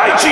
[0.00, 0.28] 大地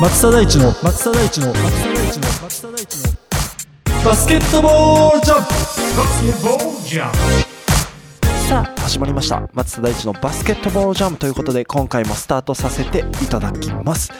[0.00, 3.12] 松田大地の松田大地の松田大地の松田大地の。
[4.04, 5.48] バスケットボールジャンプ。
[5.52, 7.18] バスケットボールジャンプ。
[8.48, 9.48] さあ始まりました。
[9.52, 14.10] 松田大地のバスケットボールジャムということで今回もスタートさせていただきます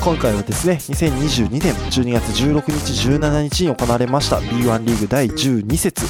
[0.00, 6.06] 今回はですね2022年12月16日17日に行われました B1 リーグ第12節。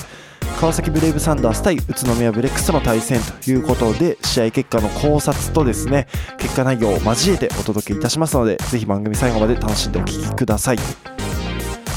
[0.61, 6.09] 川崎ブレイブサンダース対宇都宮ブレックスとの対戦ということで試合結果の考察とですね
[6.39, 10.79] 結果内容を交えてお届けいたしますのでぜひ番組最後まで楽しんでお聴きください。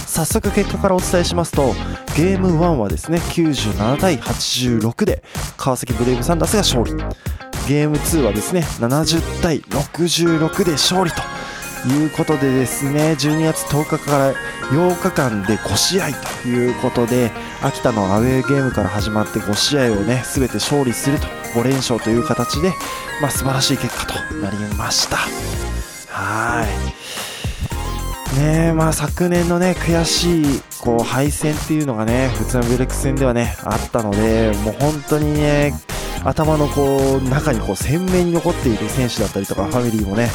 [0.06, 1.74] 早速結果からお伝えしますと
[2.16, 5.24] ゲーム1はですね97対86で
[5.58, 7.04] 川崎ブレイブサンダースが勝利。
[7.68, 11.22] ゲーム2はですね70対66で勝利と
[11.88, 14.34] いうことでですね12月10日から
[14.70, 16.10] 8日間で5試合
[16.44, 22.72] ということで秋田のアウェーゲームから始まって5試合をね全て勝利すると5連勝という形で、
[23.22, 25.18] まあ、素晴らしい結果となりました。
[26.08, 27.12] はい。
[28.40, 30.46] ねまあ昨年のね悔しい
[30.80, 35.74] こう敗戦っていうのがね宇都宮ブレックス戦ではねあったのでもう本当にね
[36.24, 40.30] 頭のこう中にこう鮮明に残っている選手だったりとかファミリーもね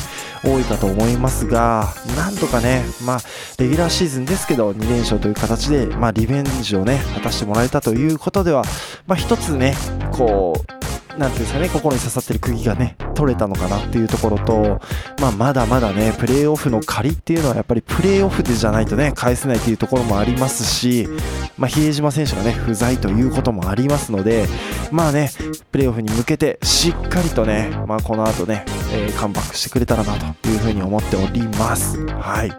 [0.44, 3.18] 多いかと思いますがなんとかねまあ
[3.58, 8.62] レギュラーシーズンですけど2連勝という形でまあリベンジをね果たしてもらえたということでは
[9.06, 9.74] まあ一つね
[10.12, 10.86] こう
[11.18, 14.80] なんていうんですかね心に刺さってる釘がね取れたのかなっていうところと、
[15.20, 21.08] まあ、まだまだねプレーオフの借りっていうのはやっぱりプレーオフでじゃないとね返せないというところもありますし、
[21.56, 24.46] まあ、比江島選手がね不在ということもありますので
[24.92, 25.30] まあね
[25.72, 32.06] プレーオフに向けてしっかりとね、まあ、この後ね、えーカムバックしてくれたらなというふうに思っております。
[32.06, 32.52] はい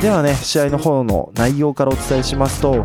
[0.00, 2.84] ではね試合の方の内容からお伝えしますと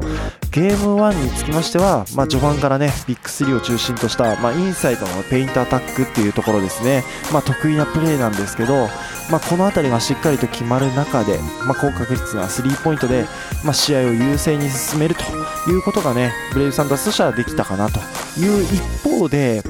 [0.51, 7.03] ゲーム1につきましては、まあ、序盤からねビッグ3を中心とした、まあ、インサイドのペイントアタックっていうところですね、
[7.33, 8.87] まあ、得意なプレーなんですけど、
[9.29, 13.25] まあ、この辺りがしっかりと決まる中で、まあ、高確率なスリーポイントで、
[13.63, 17.99] まあ、試合を優勢に進めるということがねブレイブサンダースとしてはできたかなと
[18.39, 19.63] いう一方で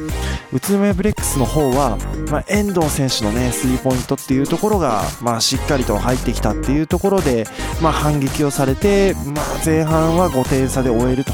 [0.53, 1.97] 宇都宮ブレックスの方は、
[2.31, 7.45] まあ、遠藤選手のねスリーポイントっていうところが、まあ、しっかりと入ってきたっていうところで、
[7.81, 11.33] まあ、反撃をされて、まあ、前半は5点差で終えると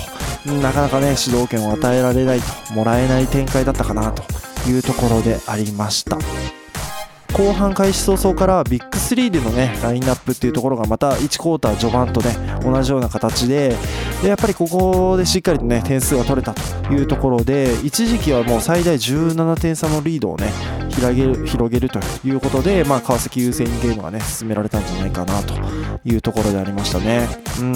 [0.61, 4.23] なかなかね主導権を与えられないともらえない展開だったかなと
[4.69, 6.17] いうところでありました。
[7.34, 13.76] 後半開始早々からビッグ3でのねラインナップっていうところがまた1クォーター序盤とね同じような形で
[14.22, 20.52] でやっぱりここでしっかりとね点数が取れたというところで一時期はもう最大17点差のリードをね
[20.92, 25.56] 広げる広げるということで、まあ、川崎優勢にゲームがね進められたんじゃないかなと
[26.06, 27.28] いうところでありましたね。
[27.60, 27.74] うん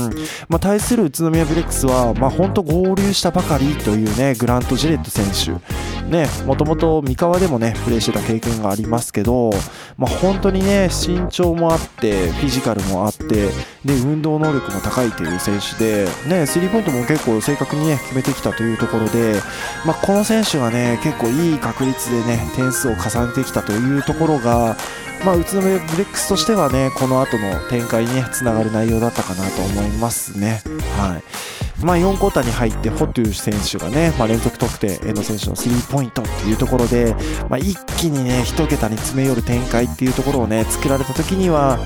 [0.49, 5.59] まあ、対する宇都宮ブレックスは、まあ、本当合流したばかりというねグラント・ジェレット選手
[6.07, 9.51] ねもともと三河でもねプレーしてた経験がありますけど、
[9.97, 13.49] まあ、本当にね身長もあってフィジカルもあって
[13.85, 19.35] で運動能力も高いという選手で、ね、スリーポイントも結構正確にね決めてきたというところで、
[19.85, 24.77] まあ、この選手がね結構いい確率でね点数を重ねてきたというところが
[25.25, 30.61] まあ、宇都宮ブレックスとしてはねこの後の展開にねつながる内容だったかなと思いますね。
[30.95, 37.15] はいまあ、4クォーターに入ってホトゥー選手がね、まあ、連続得点遠藤選手のスリーポイントっていうところで、
[37.49, 41.79] まあ、一気にね1桁に詰め寄る展開っていうところをね作られた時には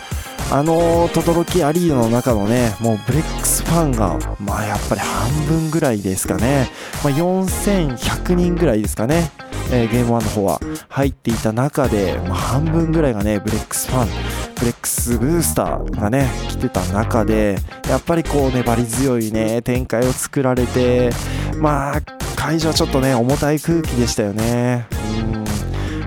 [0.52, 6.70] あの轟アリーナの中のねもうブレックスファンが、まあ、やっぱり半分ぐらいですかね、
[7.04, 9.32] まあ、4100人ぐらいですかね、
[9.72, 10.60] えーゲーム1の方は
[10.90, 14.41] 入っていた中で、まあ、半分ぐらいがねブレックスファン。
[14.62, 17.58] ブレックスブースターがね来てた中で
[17.90, 21.10] やっぱりこう粘り強いね展開を作られて
[21.58, 22.02] まあ
[22.36, 24.86] 会場ちょっとね重たい空気でしたよね。
[25.26, 25.44] うん。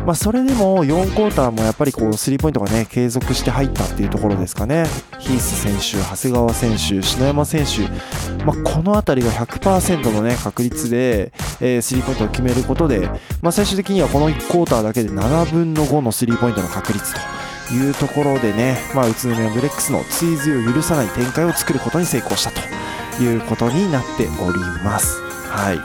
[0.07, 4.85] まあ、それでも4クォーターもやっぱりこうスリーポイントがね継続して入ったっていうところですかね。
[5.19, 13.09] ヒース選手、長谷川選手、篠山選手、まあ、この辺りが100%のね確率で、えースリーポイントを決めることで、
[13.41, 17.44] まあ、最終的にはこの1クォーターだけで7分の5のスリーポイントの確率と。
[17.73, 25.23] いうところでね、まあ、宇都宮ブレックスの追随を許さない展開を作ることに成功したということになっております。
[25.55, 25.79] はい、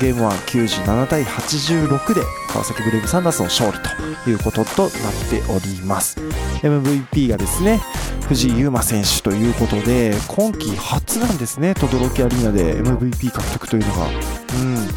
[0.00, 3.78] ゲーム197対86で川崎ブレイブサンダースの勝利
[4.24, 4.90] ということとなっ
[5.28, 6.20] ております。
[6.62, 7.80] MVP がですね
[8.28, 14.88] 藤井優真選手ということで今季初なんですね轟アリーナで MVP 獲得というのが、うん。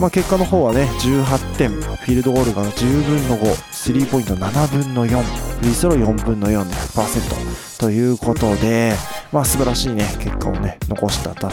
[0.00, 8.92] まあ、結果の方はね18点フィールドゴールが10分の5スリーポイント7分の4フリースロー4分の4で100%ということで、
[9.32, 11.48] まあ素晴らしいね、結果をね、残したと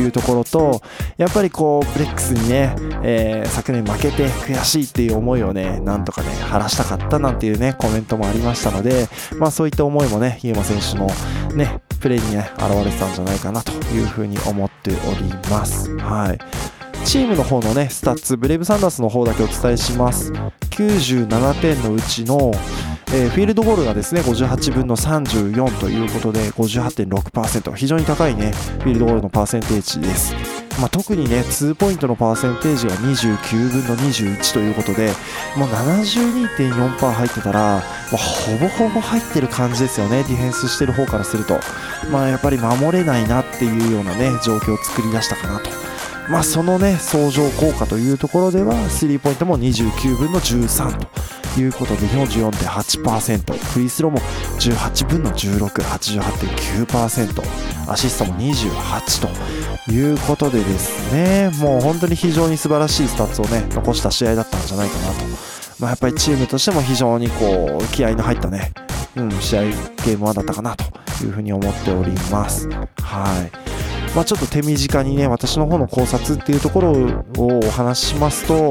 [0.00, 0.82] いうところと、
[1.18, 2.74] やっぱりこう、ブレックスにね、
[3.04, 9.08] えー、昨年負けて悔しいっていう思いをね、なんとかね、晴らしたかったなんていうね、コメントもありましたので、
[9.38, 11.06] まあそういった思いもね、イエマ選手の
[11.54, 15.96] ね、プレーにね、現れてたんじゃないかなというふうに思っております。
[15.98, 16.77] はい。
[17.08, 20.30] チームの方のね、スタッツ、ブレイブサンダースの方だけお伝えします。
[20.30, 22.52] 97点のうちの、
[23.14, 30.34] えー、フィールドゴールがですね58分の34ということで58.6%非常に高いねフィールドゴールのパーセンテージです、
[30.78, 35.10] まあ、特にね2ポイントのパーセンテージが29分の21ということで
[35.56, 41.58] もう72.4%入ってたら、まあ、ほぼほぼ入ってる感じですよねディフェンスしてる方からすると、
[42.12, 45.87] まあ、やっぱり守れないなっていうようなね状況を作り出したかなと。
[46.30, 50.98] まあ、そのね相乗効果というところではスリーポイントも29分の13
[51.54, 54.18] ということで44.8%フリースローも
[54.58, 61.50] 18分の16 88.9%アシストも28ということでですね。
[61.58, 65.24] もう本当に非常に素晴らしいスタッツをね残した試合だったんじゃないかなと、
[65.80, 68.74] まあ、やっぱりチームとしても非常にこう気合の入ったね、
[69.16, 70.84] うん、試合ゲーム1だったかなと
[71.24, 72.68] いうふうに思っております。
[72.68, 72.84] は
[73.64, 73.67] い。
[74.18, 78.70] まあ、ちょっと手短にね、私の方の考察っていうところをお話ししますと、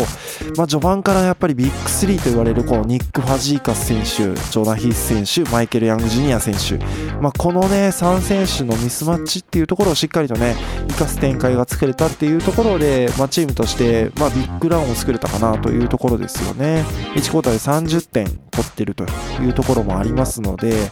[0.57, 6.83] まあ、序盤からやっぱりビッグ3と言われるこのニック・ファジーカス選手、ジョナ・ヒース選手、マイケル・ヤング・ジュニア選手、
[7.21, 10.57] まあ、このね、3選手のミスマッチっていうところをしっかりとね、
[10.89, 16.83] 生かす展開が作れたっていうところで、まあ、チームとして、まあ、ビッグランを作れたかなというところですよね。
[17.15, 17.59] 1クォーターで
[17.95, 19.05] 30点取ってると
[19.41, 20.91] いうところもありますので、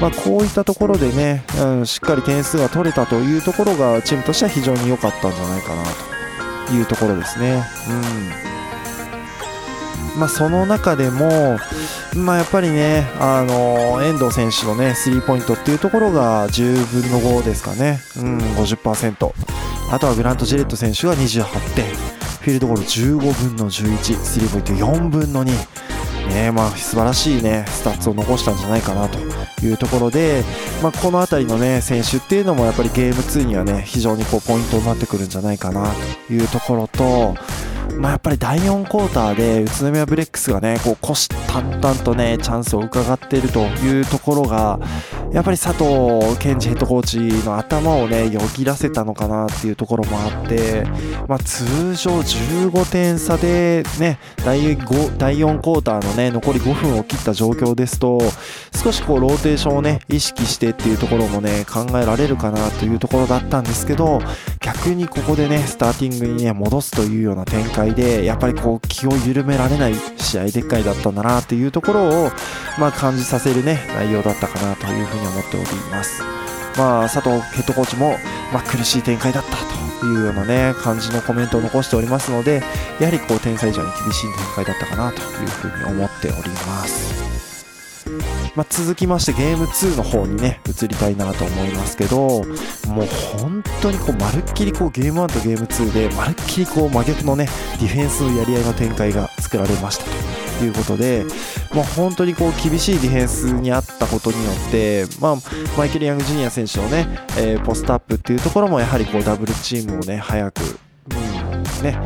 [0.00, 5.82] まあ、こういったところでね、うん、しっかり点数が取れたというところがチームとしては非常に良かったんじゃないかな
[6.66, 7.64] というところですね。
[7.88, 8.56] うん
[10.18, 11.58] まあ、その中でも、
[12.14, 19.32] まあ、やっぱりね、あの遠藤選手のね、スリーポイントっていうところが10分の5ですかね、うん、50%。
[19.92, 21.84] あとはグラント・ジェレット選手が28点、
[22.40, 25.95] フィールドゴール15分の11、スリーポイント4分の2。
[26.26, 29.18] ねまあ、素晴らしい、ね、スタッツを残したんじゃないかなと
[29.64, 30.42] いうところで、
[30.82, 35.92] まあ、この辺りの、ね、選手っていうのもやっぱりゲーム2には、ね、非常にこうポイントになってくるんじゃないかな
[36.26, 37.34] というところと、
[37.98, 44.78] まあ、やっぱり第4クォーターで宇都宮ブレックスがねこう虎視眈々とねチャンスを伺っているというところが
[45.32, 50.84] やっぱり佐藤賢次ヘッドコーチの頭をねよぎらせたのかなっていうところもあって、
[51.28, 58.20] まあ、通常15点差でね第5第4クォーターのね残り5分を切った状況ですと
[58.72, 64.20] 少しこうローテーションをね意識してっていうところもね考えられるかなというところだったんですけど
[64.60, 72.30] 逆にここでねスターティングにね戻すというような展開でやっぱりこう気を緩められない試合でっかいだったんだなっていうところを、
[72.78, 76.22] まあ、感じさせるね内容だったかなというふうに思っております。
[76.76, 78.18] まあ、佐藤ヘッドコーチも、
[78.52, 79.56] まあ、苦しい展開だった
[80.00, 82.62] というようなね感じのコメントを残しておりますので
[83.00, 87.26] やはりこう点差以上に厳しい展開だったかなというふうに思っております。
[88.54, 92.42] まあ、続きましてゲーム2の方にね移りたいなと思いますけど
[92.86, 93.06] もう
[93.38, 97.48] 本当にこうまるっきりこうゲーム1とゲーム2でまるっきりこう真逆のね
[97.80, 101.24] ディフェンスのやり合いの展開が作られましたということで、
[101.72, 105.36] もう本当にこう厳しいディフェンスにあったことによって、まあ、
[105.76, 107.06] マイケル・ヤング・ジュニア選手のね、
[107.38, 110.62] えー、ポストアップっていうところもやはりこうダブルチームをね早く
[111.10, 111.98] うんね、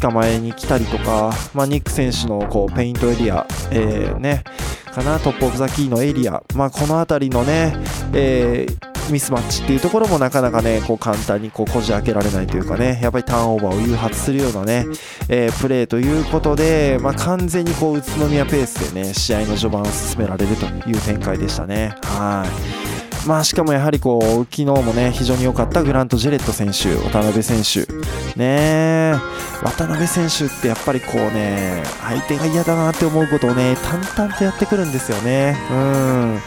[0.00, 4.44] 捕まえに来たりとか、まあ、ニック選手のこうペイントエリア、えー、ね、
[4.92, 7.74] かな、トップオブザキーのエリア、まあ、この辺りのね、
[8.12, 14.86] えー、ミスマッチっていうところもなかなかね、こう簡単にこうこじ開けられないというかね、やっぱりターンオーバーを誘発するようなね、
[15.28, 21.94] えー、プレーということで、まあ、完全にこう宇都宮ペースでね、試合の序盤を進められるという展開でしたね。
[22.02, 23.04] はい。
[23.26, 27.90] まあ、しかもやはりこう昨日もね非常に良かったグラント・ジェレット選手、渡辺選手、
[28.38, 29.14] ね
[29.62, 33.76] 渡辺選手ってやっぱりこうね相手が嫌だなって思うことをね
[34.16, 35.56] 淡々とやってくるんですよね。
[35.70, 36.38] うん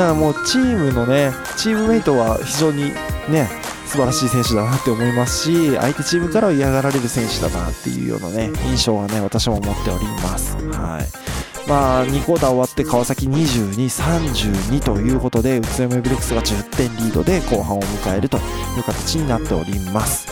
[0.00, 2.84] からもうチームのねチームメイトは非常に
[3.28, 3.48] ね
[3.84, 10.56] 素晴らしい選手だなって思いますし相手チームからは嫌がられる選手だなっていうようなね印象はね私も持っております。
[10.56, 11.30] はい
[11.68, 18.40] まあ、2クォーター終わって川崎22、32ということで宇都宮ブレックスが10点リードで後半を迎えるとい
[18.80, 20.29] う形になっております。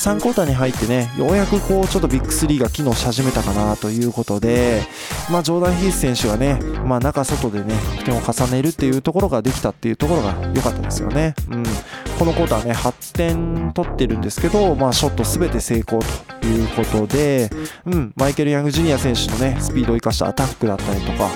[0.00, 4.82] 3クォーターに入ってね、ようやくこう、ちょっとビッグ3が機能し始めたかなということで、
[5.30, 11.34] まあ、ジョーダン・ヒース選手がね、まあ、中、外でね、得点を重ねるっていうところができたっていうところが良かったですよね。
[11.50, 11.62] うん。
[12.18, 16.00] このクォーターね、8点取ってるんですけど、まあ、ショット全て成功
[16.40, 17.50] ということで、
[17.86, 21.30] うん、マイケル・ヤング・ジュニア選手のね、スピードを生かしたアタックだったりとか、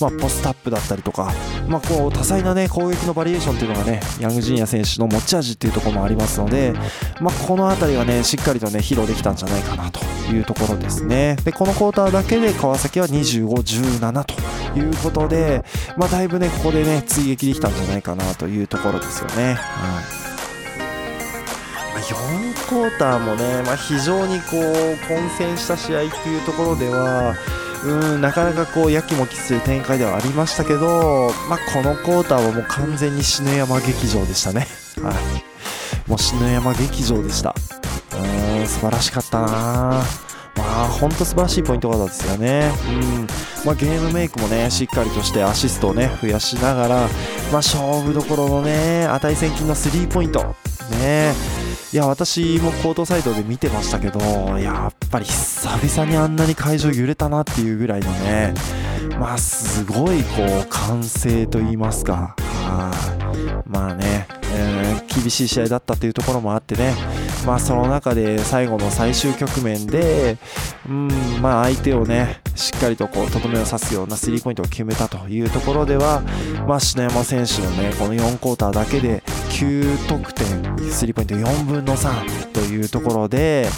[0.00, 1.32] まあ、ポストアップだったりとか、
[1.68, 6.74] まあ、こう多彩な、ね、攻撃のバリエーションというのがねヤングジュニア選手の持ち味っていうところもありますので、
[7.20, 10.00] まあ、この辺りはねしっかりとね披露できたんじゃないかなと
[10.32, 15.64] いうところですねでこのクォーターだけで川崎は25-17ということで、
[15.96, 19.54] まあ、だいぶねここでね追撃できたんじゃないかなというところですよね。
[19.54, 20.26] はい
[22.06, 27.34] 4クォーターもね、まあ、非常にこう混戦した試合っていうところでは
[27.86, 34.66] うんなかなかこうやきもきする展開ではありましたけど、まあ、このクォーターはもう完全に篠山劇場でしたね。
[35.00, 37.54] はい、もう篠山劇場でした。
[38.18, 40.02] うん素晴らしかったな
[40.56, 42.70] まあ、本当素晴らしいポイントガードですよね。
[42.88, 43.26] うん
[43.64, 47.08] まあ、ゲームメイクもね、しっかりとしてアシストをね、増やしながら、まあ、
[47.52, 50.56] 勝負どころのね、値千金のスリーポイント、
[50.98, 51.34] ね、
[51.92, 54.18] いや私もコートサイドで見てましたけど
[54.58, 58.54] やっぱり久々にあんなに会場揺れたなっていうぐらいのね
[59.18, 63.68] まあすごいこう歓声と言いますかはい。
[63.68, 66.94] まあね、えー、厳しい試合だったっていうところもあってね
[67.46, 70.38] まあその中で最後の最終局面で
[70.88, 71.08] うん
[71.40, 76.22] まあ相手をねしっかりとこうとどめを刺すようなスリーポイントを決めたというところでは
[76.66, 83.68] まあ篠山選手のねこの4クォーターだけで9得点スリーポイント4分の3というところで、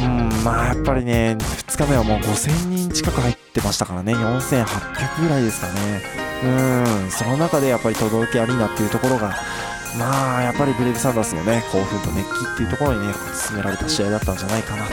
[0.00, 4.14] うん、まあやっぱりね2日目はもう5000人近く入ってましたからね。
[4.14, 6.02] 4800ぐらいですかね。
[6.44, 9.34] うんその中でやっぱり届けアリーナっていうところが
[9.98, 14.92] まあやっぱりブレイブ・サンダースのね興奮と熱気っていうところにね進められた試合だったんじゃないかなと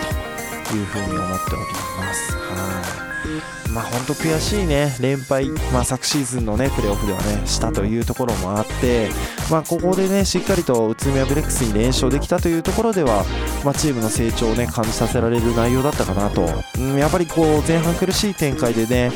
[0.75, 1.65] いうふうに思っており
[1.98, 2.31] ます。
[2.34, 3.61] はい。
[3.73, 9.09] まあ本当悔しいね、連敗、まあ、昨シーズンのね、プレーオフではね、したというところもあって、
[9.49, 13.23] まあここでね、しっかりと宇都宮ブレックスに連勝できたというところでは、
[13.63, 16.49] まあチームの成長をね、感じさせられる内容だったかなと。
[16.77, 19.11] うん、やっぱりこう、前半苦しい展開でね、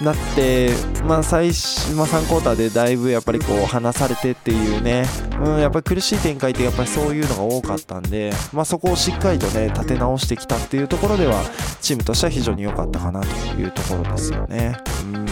[0.00, 0.70] なって、
[1.06, 5.04] まあ最初、まあ3クォーターでだいぶやっぱりこう、離されてっていうね、
[5.44, 11.42] うん、やっぱり苦しい展開ってやっぱりそういうのが多かったんで、まあそこをしっかりとね、立て直してきたっていうところでは、
[11.80, 13.26] チームとしては非常に良かったかなと
[13.60, 14.76] いうところですよね。
[15.14, 15.29] うん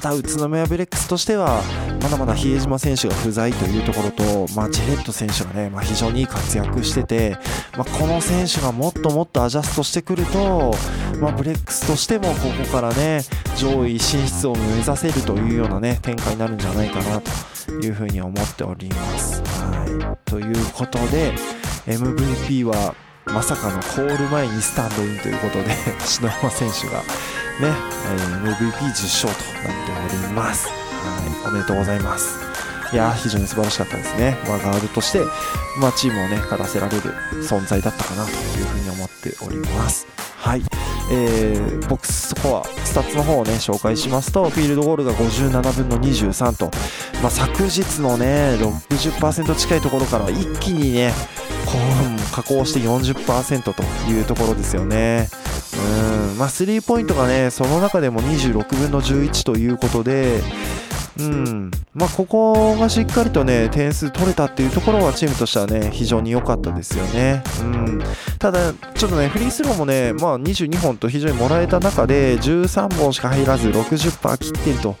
[0.00, 1.60] ただ宇都宮ブレックスとしては
[2.00, 7.36] まだまだ比江島選手が不在というところと、まあ、ジェレット選手がね、まあ、非常にいい活躍してて、
[7.76, 10.72] まあ、この選手がもっともっとアジャストしてくると、
[11.20, 13.22] まあ、ブレックスとしてもここからね
[13.56, 19.42] 上位進出を目指せるというようなね展開になるんじゃないかなというふうに思っております。
[19.42, 21.34] はい、ということで
[21.86, 22.94] MVP は
[23.26, 25.74] まさかのコール前にスタンドインということで
[26.06, 27.02] 篠山選手が
[27.60, 27.74] ね、
[28.44, 30.68] MVP 受賞となっております。
[30.68, 32.38] はい、おめでとうございます。
[32.92, 34.38] いや非常に素晴らしかったですね。
[34.48, 35.20] ま、ガードとして、
[35.80, 37.02] まあ、チームをね、勝たせられる
[37.42, 40.06] 存在だったかなというふうに思っております。
[40.36, 40.62] はい。
[41.10, 46.70] えー、ボックススコア、スタッツの方をね、紹介しますと、フィールドゴールが57分の23と、
[47.22, 51.12] まあ、昨日のね、60%近いところから一気にね、
[51.66, 55.28] こう下降して40%というところですよね。
[56.38, 60.40] まあ、スリーポイントがね、その中でも26分の11ということで、
[61.18, 61.70] うん。
[61.94, 68.02] まあ、ここがしっかりとね点数取れたっていうところはチームとしてはね非常に良かったですよね、うん、
[68.38, 74.96] ただ、ちょっとねフリースローもね、まあ、22本と非常にもらえた中で13本しか入らず60%切っていると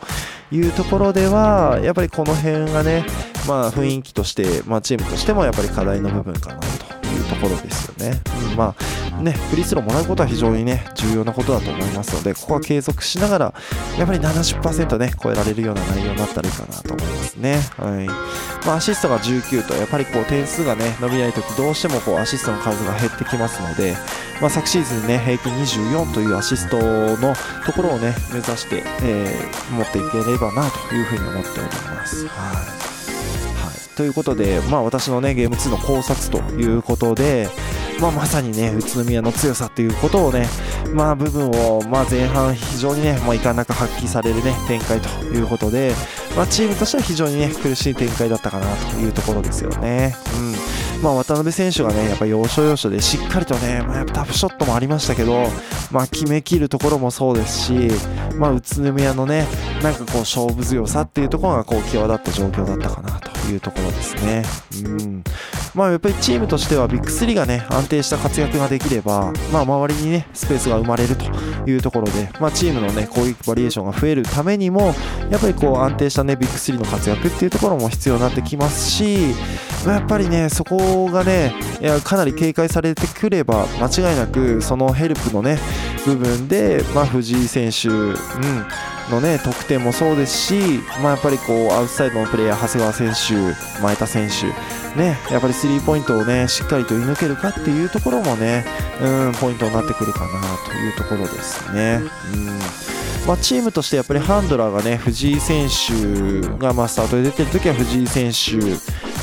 [0.50, 3.04] いうところではやっぱりこの辺がね、
[3.46, 6.66] まあ、雰囲気として、まあ、チームとしてもやっぱり課題の部分かなと
[7.06, 8.20] いうところですよね。
[8.50, 13.54] うん、まあね、フリースローもらうことは非常にね、重要なことだと思いますので、ここは継続しながら、
[13.98, 17.60] やっぱり70%ね、超えられるような内容になったらいいかなと思いますね。
[17.76, 18.06] はい。
[18.66, 23.96] まあ、アシストが19と、やっぱりこう点数がね、伸びないとき、どうしてもこうアシストの数が減ってきますので、
[24.40, 27.34] まあ、昨シーズンね、平均24というアシストの
[27.66, 32.26] ところをね、目指して、えー、持っていければなというふうに思っております。
[32.28, 32.88] はい。
[33.98, 37.48] ということで、まあ、私のねゲーム2の考察ということで、
[38.00, 40.46] まあ、まさにね宇都宮の強さということをね、
[40.94, 45.92] まあ、部分を、まあ、前半非常にね、まあ、いかなく発揮されるね展開ということで、
[46.36, 50.14] まあ、チームとしては非常にね苦しい展開だったかなというところですよね。
[50.36, 55.46] うんまあ、渡辺選手がね、やっぱ要所要所でしっかりとね、まあ、やっぱタフショットもありましたけど、
[55.92, 57.90] まあ、決めきるところもそうですし、
[58.36, 59.46] まあ、宇都宮のね、
[59.82, 64.42] なんかこう勝負強さっていうところがこう際立った状況だったかなというところですね。
[64.84, 65.24] うん
[65.74, 71.24] まあ、やっぱりチームとしてはビッグ3がね安定した活躍ができれば、まあ、周りにねスペースが生まれると
[71.70, 74.94] いうところで、まあ、チームのね攻撃バリエーションが増えるためにも
[75.30, 79.34] やっぱりこう安定したねビッグ3の活躍っていうところも必要になってきますし、
[79.86, 85.58] まあ、やっぱりねそこがねいやかなり警戒されてくれば間違いなくそのヘルプのね
[86.04, 88.14] 部分で、まあ、藤井選手、うん、
[89.10, 94.46] のね得点もそうですし、まあ、やっぱりこうアウトサイドのプレイヤー長谷川選手、前田選手
[94.98, 98.64] ね、やっぱりスリーポイントをねしっかりと射抜けるかっていうところもね、
[99.00, 100.26] うん、ポイントになってくるかな
[100.66, 102.00] というところですね。
[102.34, 102.58] うん
[103.26, 108.56] まあ、チームとしてやっぱりハンドラーがね藤井選手がまスタートで出てる時は藤井選手、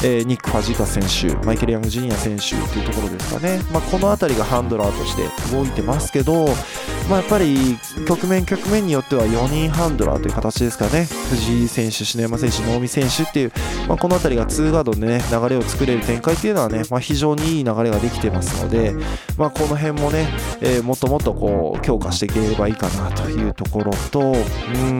[0.04, 5.24] えー、ニック・ファジーカ選手マイケル・ヤング・ジュニア選手というところですかね、まあ、この辺りがハンドラーとして
[5.56, 6.48] 動いてますけど、
[7.10, 11.06] まあ、やっぱり局面局面によっては4人ハンドラーという形ですかね。
[11.30, 13.52] 藤井選手、篠山選手、能見選手っていう、
[13.88, 18.94] まあ、この辺りが2ガードで、ね、流れを作れる展開っていうのはね、まあ、非常にいい流れができてますので、
[19.38, 20.28] まあ、この辺もね、
[20.62, 25.00] えー、もっともっとこう強化していければいいかなというところと、うん。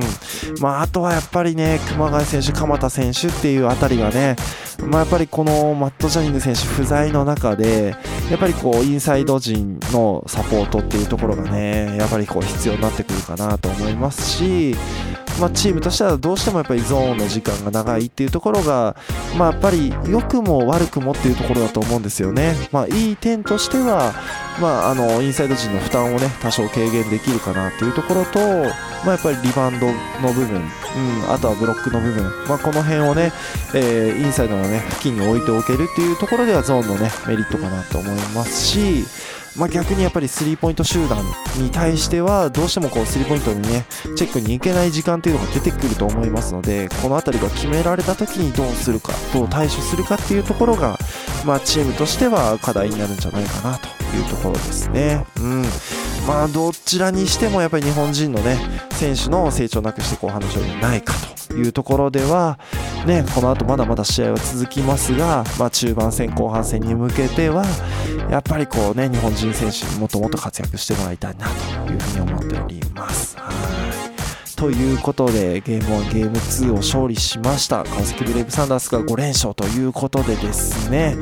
[0.62, 4.36] まあ、あとはやっぱりね熊谷選手、鎌田選手っていうあたりがね、
[4.84, 7.96] まあ、やっぱりこのマット・ジャニング選手不在の中で
[8.30, 14.76] やっぱりこうインサイド陣のサポートっていうところがねやっぱりこう必要になってくるかなと思いますし、
[15.40, 18.96] まあ、チームとしてはどうしてもやっぱりゾーンの時間が長いっていうところが、
[19.38, 22.56] まあ、やっぱり良くも悪くもっていうところだと思うんですよね。
[22.72, 24.14] まあ、いい点としては、
[24.62, 33.32] まあ、あのインサイド陣の負担をね多少軽減できるかなっていうところと、まあ、やっぱりリバウンドの部分、うん、あとはブロックの部分、まあ、この辺をね、
[33.74, 39.06] えー、インサイドのね付近に置いておけるっていうところではゾーンのねメリットかなと思いますし、
[39.58, 41.24] まあ、逆にやっぱりスリーポイント集団
[41.58, 43.86] に対してはどうしてもこうスリーポイントにね
[44.16, 50.98] チェックに行けない時間っていうのが出てくると思いますのでこの辺りが決められた時にどうするかどう対処するかっていうところが、
[51.46, 55.26] まあ、チームとしては課題になるんじゃないかなというところですね。
[55.38, 55.64] うん
[56.28, 58.58] まあ、どちらにしてもやっぱり日本人のね
[58.92, 61.14] 選手の成長なくして後半の勝利ないか
[61.48, 62.58] というところでは、
[63.06, 67.64] ね、この後まだまだ試合は続きますが、まあ、中盤戦、後半戦に向けては
[68.30, 71.48] やっぱりこう、ね、日本人選手にもっともっと活躍してもらいたいな
[71.86, 73.38] というふうに思っております。
[73.38, 74.56] はい。
[74.56, 77.84] ということでゲーム1ゲーム2を勝利しました。
[77.84, 81.18] 川崎ブレイブサンダースが5連勝ということでですね。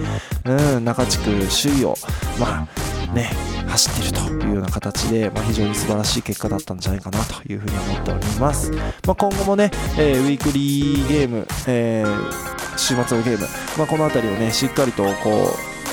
[0.45, 1.95] うん中地区首位を
[2.39, 2.67] ま
[3.11, 3.31] あね
[3.67, 15.09] 走っているというような形で、まあ、非常に素晴らしい結果だったんじゃないかなというふうに思っております、まあ、今後もね、えー、ウィークリーゲーム、えー、週末のゲーム、まあ、この辺りをねしっかりとこ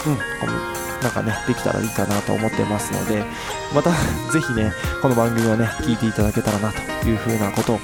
[0.07, 3.25] う、うん、なんかね、できたらいいかなと思ってますので、
[3.75, 3.91] また
[4.33, 7.81] ぜひね、この番組をね、聞いていただけたらなというふうなことをね、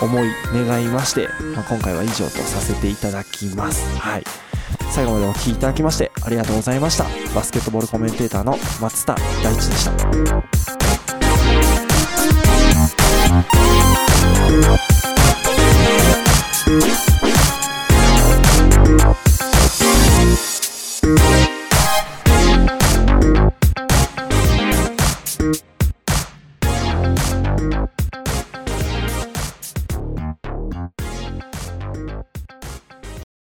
[0.00, 0.28] 思い
[0.66, 3.84] 願いまして、まあ、今回は以上とさせていただきます。
[3.98, 4.24] はい。
[4.90, 7.04] 最後までお聴きいただきましてありがとうございました。
[7.34, 9.84] バスケットボールコメンテーターの松田大地でし
[14.88, 14.93] た。